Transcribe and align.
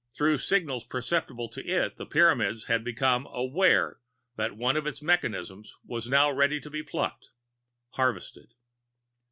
Through 0.17 0.39
signals 0.39 0.83
perceptible 0.83 1.47
to 1.49 1.63
it, 1.63 1.97
the 1.97 2.07
Pyramids 2.07 2.63
had 2.63 2.83
become 2.83 3.27
"aware" 3.29 3.99
that 4.35 4.57
one 4.57 4.75
of 4.75 4.87
its 4.87 4.99
mechanisms 5.03 5.75
was 5.85 6.09
now 6.09 6.31
ready 6.31 6.59
to 6.61 6.71
be 6.71 6.81
plucked 6.81 7.29
harvested. 7.89 8.55